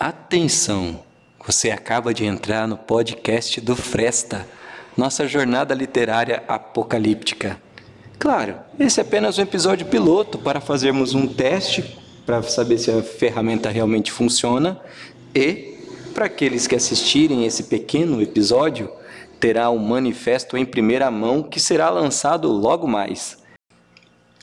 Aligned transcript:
Atenção! 0.00 1.00
Você 1.44 1.72
acaba 1.72 2.14
de 2.14 2.24
entrar 2.24 2.68
no 2.68 2.78
podcast 2.78 3.60
do 3.60 3.74
Fresta, 3.74 4.46
nossa 4.96 5.26
jornada 5.26 5.74
literária 5.74 6.44
apocalíptica. 6.46 7.60
Claro, 8.16 8.54
esse 8.78 9.00
é 9.00 9.02
apenas 9.02 9.40
um 9.40 9.42
episódio 9.42 9.86
piloto 9.86 10.38
para 10.38 10.60
fazermos 10.60 11.14
um 11.14 11.26
teste 11.26 11.98
para 12.24 12.40
saber 12.44 12.78
se 12.78 12.92
a 12.92 13.02
ferramenta 13.02 13.70
realmente 13.70 14.12
funciona 14.12 14.80
e, 15.34 15.76
para 16.14 16.26
aqueles 16.26 16.68
que 16.68 16.76
assistirem 16.76 17.44
esse 17.44 17.64
pequeno 17.64 18.22
episódio, 18.22 18.88
terá 19.40 19.68
um 19.68 19.78
manifesto 19.78 20.56
em 20.56 20.64
primeira 20.64 21.10
mão 21.10 21.42
que 21.42 21.58
será 21.58 21.90
lançado 21.90 22.46
logo 22.46 22.86
mais. 22.86 23.38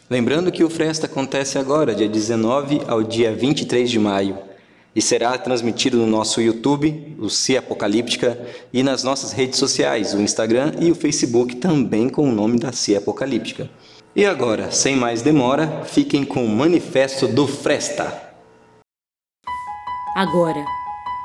Lembrando 0.10 0.52
que 0.52 0.66
o 0.66 0.70
Fresta 0.70 1.06
acontece 1.06 1.58
agora, 1.58 1.96
dia 1.96 2.10
19 2.10 2.82
ao 2.90 3.02
dia 3.02 3.34
23 3.34 3.90
de 3.90 4.00
maio 4.00 4.54
e 4.96 5.02
será 5.02 5.38
transmitido 5.38 5.98
no 5.98 6.08
nosso 6.08 6.40
YouTube, 6.40 7.18
o 7.20 7.30
Cia 7.30 7.60
Apocalíptica, 7.60 8.40
e 8.72 8.82
nas 8.82 9.04
nossas 9.04 9.34
redes 9.34 9.60
sociais, 9.60 10.14
o 10.14 10.22
Instagram 10.22 10.72
e 10.80 10.90
o 10.90 10.96
Facebook, 10.96 11.58
também 11.58 12.08
com 12.08 12.30
o 12.30 12.32
nome 12.32 12.58
da 12.58 12.72
Cia 12.72 13.00
Apocalíptica. 13.00 13.70
E 14.16 14.26
agora, 14.26 14.72
sem 14.72 14.96
mais 14.96 15.22
demora, 15.22 15.84
fiquem 15.84 16.24
com 16.24 16.46
o 16.46 16.50
Manifesto 16.50 17.28
do 17.28 17.46
Fresta. 17.46 18.22
Agora, 20.16 20.64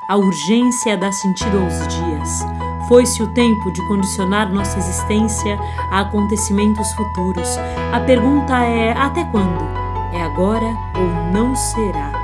a 0.09 0.17
urgência 0.17 0.97
dá 0.97 1.09
sentido 1.09 1.57
aos 1.57 1.87
dias. 1.87 2.29
Foi-se 2.89 3.23
o 3.23 3.33
tempo 3.33 3.71
de 3.71 3.87
condicionar 3.87 4.53
nossa 4.53 4.77
existência 4.77 5.57
a 5.89 6.01
acontecimentos 6.01 6.91
futuros. 6.91 7.47
A 7.93 8.01
pergunta 8.01 8.53
é: 8.65 8.91
até 8.91 9.23
quando? 9.31 9.63
É 10.13 10.21
agora 10.21 10.65
ou 10.97 11.31
não 11.31 11.55
será? 11.55 12.20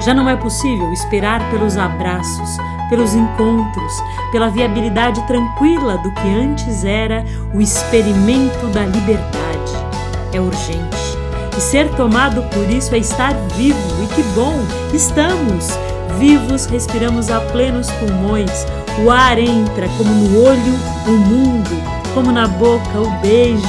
Já 0.00 0.14
não 0.14 0.28
é 0.28 0.36
possível 0.36 0.92
esperar 0.92 1.40
pelos 1.50 1.76
abraços, 1.76 2.56
pelos 2.88 3.14
encontros, 3.14 3.92
pela 4.30 4.48
viabilidade 4.48 5.24
tranquila 5.26 5.98
do 5.98 6.10
que 6.12 6.28
antes 6.28 6.84
era 6.84 7.24
o 7.52 7.60
experimento 7.60 8.66
da 8.68 8.86
liberdade. 8.86 9.72
É 10.32 10.40
urgente. 10.40 11.18
E 11.56 11.60
ser 11.60 11.88
tomado 11.96 12.42
por 12.50 12.70
isso 12.70 12.94
é 12.94 12.98
estar 12.98 13.34
vivo, 13.56 14.04
e 14.04 14.06
que 14.14 14.22
bom! 14.34 14.54
Estamos! 14.94 15.68
Vivos, 16.18 16.66
respiramos 16.66 17.30
a 17.30 17.40
plenos 17.40 17.90
pulmões, 17.92 18.66
o 19.04 19.10
ar 19.10 19.38
entra 19.38 19.88
como 19.96 20.12
no 20.12 20.44
olho 20.44 20.74
o 21.06 21.12
mundo, 21.12 21.70
como 22.14 22.32
na 22.32 22.48
boca 22.48 23.00
o 23.00 23.10
beijo, 23.20 23.62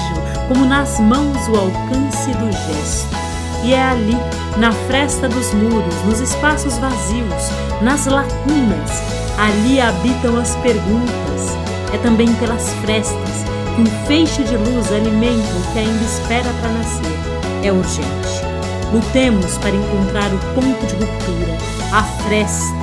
como 0.47 0.65
nas 0.65 0.99
mãos 0.99 1.47
o 1.47 1.55
alcance 1.55 2.31
do 2.31 2.51
gesto. 2.51 3.18
E 3.63 3.73
é 3.73 3.81
ali, 3.81 4.17
na 4.57 4.71
fresta 4.71 5.27
dos 5.27 5.53
muros, 5.53 5.95
nos 6.05 6.19
espaços 6.19 6.77
vazios, 6.77 7.51
nas 7.81 8.05
lacunas, 8.05 8.91
ali 9.37 9.81
habitam 9.81 10.37
as 10.37 10.55
perguntas. 10.57 11.57
É 11.93 11.97
também 11.97 12.33
pelas 12.35 12.71
frestas 12.75 13.45
que 13.75 13.81
um 13.81 14.05
feixe 14.05 14.43
de 14.43 14.55
luz 14.55 14.91
alimenta 14.91 15.53
o 15.55 15.73
que 15.73 15.79
ainda 15.79 16.03
espera 16.03 16.49
para 16.61 16.71
nascer. 16.71 17.19
É 17.63 17.71
urgente. 17.71 18.49
Lutemos 18.93 19.57
para 19.57 19.75
encontrar 19.75 20.31
o 20.33 20.39
ponto 20.55 20.85
de 20.87 20.93
ruptura, 20.93 21.57
a 21.93 22.03
fresta, 22.03 22.79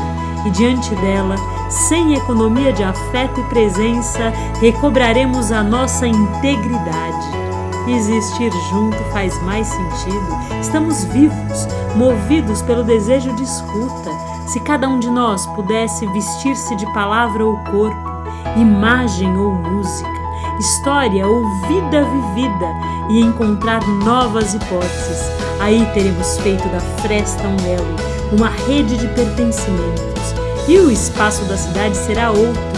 e 0.46 0.50
diante 0.50 0.94
dela, 0.96 1.34
sem 1.68 2.14
economia 2.14 2.72
de 2.72 2.84
afeto 2.84 3.40
e 3.40 3.44
presença, 3.44 4.32
recobraremos 4.60 5.50
a 5.50 5.64
nossa 5.64 6.06
integridade 6.06 7.45
Existir 7.88 8.50
junto 8.68 8.96
faz 9.12 9.40
mais 9.42 9.68
sentido. 9.68 10.26
Estamos 10.60 11.04
vivos, 11.04 11.68
movidos 11.94 12.60
pelo 12.62 12.82
desejo 12.82 13.32
de 13.36 13.44
escuta. 13.44 14.10
Se 14.48 14.58
cada 14.60 14.88
um 14.88 14.98
de 14.98 15.08
nós 15.08 15.46
pudesse 15.46 16.04
vestir-se 16.08 16.74
de 16.74 16.86
palavra 16.92 17.44
ou 17.44 17.56
corpo, 17.70 18.10
imagem 18.56 19.36
ou 19.38 19.52
música, 19.52 20.10
história 20.58 21.26
ou 21.28 21.44
vida 21.68 22.02
vivida 22.02 22.66
e 23.08 23.20
encontrar 23.20 23.86
novas 23.86 24.54
hipóteses, 24.54 25.30
aí 25.60 25.86
teremos 25.94 26.38
feito 26.38 26.68
da 26.68 26.80
fresta 26.80 27.44
um 27.46 27.72
elo, 27.72 27.96
uma 28.36 28.48
rede 28.48 28.96
de 28.96 29.06
pertencimentos. 29.08 30.34
E 30.66 30.76
o 30.78 30.90
espaço 30.90 31.44
da 31.44 31.56
cidade 31.56 31.96
será 31.96 32.32
outro 32.32 32.75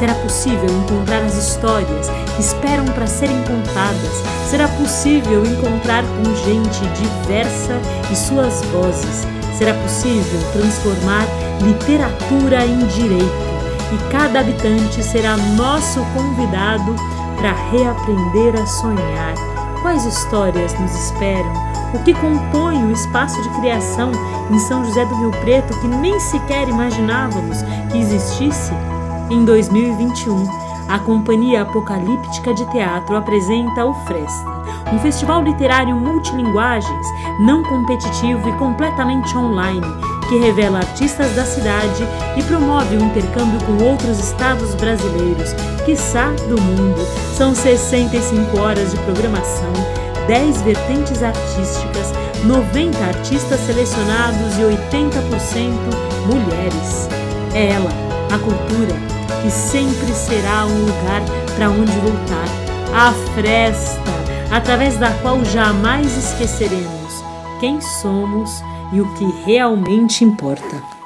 Será 0.00 0.14
possível 0.14 0.64
encontrar 0.64 1.22
as 1.22 1.34
histórias 1.34 2.08
que 2.34 2.40
esperam 2.40 2.86
para 2.86 3.06
serem 3.06 3.36
contadas. 3.42 4.24
Será 4.48 4.66
possível 4.66 5.44
encontrar 5.44 6.02
com 6.02 6.34
gente 6.36 6.80
diversa 6.98 7.78
e 8.10 8.16
suas 8.16 8.62
vozes. 8.72 9.26
Será 9.58 9.74
possível 9.74 10.40
transformar 10.54 11.26
literatura 11.60 12.64
em 12.64 12.78
direito. 12.86 13.50
E 13.92 14.10
cada 14.10 14.40
habitante 14.40 15.02
será 15.02 15.36
nosso 15.36 16.00
convidado 16.14 16.96
para 17.36 17.52
reaprender 17.70 18.58
a 18.58 18.64
sonhar. 18.64 19.34
Quais 19.82 20.06
histórias 20.06 20.72
nos 20.80 20.94
esperam? 20.94 21.52
O 21.92 21.98
que 21.98 22.14
compõe 22.14 22.82
o 22.84 22.92
espaço 22.92 23.42
de 23.42 23.50
criação 23.60 24.12
em 24.50 24.58
São 24.60 24.82
José 24.82 25.04
do 25.04 25.14
Rio 25.16 25.30
Preto 25.42 25.78
que 25.78 25.88
nem 25.88 26.18
sequer 26.20 26.70
imaginávamos 26.70 27.58
que 27.92 27.98
existisse? 27.98 28.72
Em 29.30 29.44
2021, 29.44 30.44
a 30.88 30.98
Companhia 30.98 31.62
Apocalíptica 31.62 32.52
de 32.52 32.68
Teatro 32.72 33.16
apresenta 33.16 33.86
o 33.86 33.94
Fresta, 34.04 34.50
um 34.92 34.98
festival 34.98 35.44
literário 35.44 35.94
multilinguagens, 35.94 37.06
não 37.38 37.62
competitivo 37.62 38.48
e 38.48 38.52
completamente 38.54 39.36
online, 39.38 39.86
que 40.28 40.36
revela 40.36 40.78
artistas 40.78 41.32
da 41.36 41.44
cidade 41.44 42.02
e 42.36 42.42
promove 42.42 42.96
o 42.96 43.02
um 43.02 43.06
intercâmbio 43.06 43.60
com 43.66 43.84
outros 43.84 44.18
estados 44.18 44.74
brasileiros, 44.74 45.52
quiçá 45.84 46.32
do 46.48 46.60
mundo. 46.60 47.00
São 47.36 47.54
65 47.54 48.58
horas 48.58 48.90
de 48.90 48.98
programação, 48.98 49.72
10 50.26 50.62
vertentes 50.62 51.22
artísticas, 51.22 52.12
90 52.44 52.98
artistas 52.98 53.60
selecionados 53.60 54.58
e 54.58 54.62
80% 54.62 55.70
mulheres. 56.26 57.08
É 57.54 57.68
ela, 57.68 57.90
a 58.32 58.38
cultura 58.38 59.09
que 59.42 59.50
sempre 59.50 60.12
será 60.14 60.66
um 60.66 60.80
lugar 60.80 61.22
para 61.56 61.70
onde 61.70 61.92
voltar, 61.92 62.46
a 62.94 63.12
fresta, 63.34 64.10
através 64.50 64.96
da 64.96 65.10
qual 65.22 65.44
jamais 65.44 66.16
esqueceremos 66.16 67.00
quem 67.60 67.80
somos 67.80 68.62
e 68.92 69.00
o 69.00 69.14
que 69.14 69.24
realmente 69.44 70.24
importa. 70.24 70.99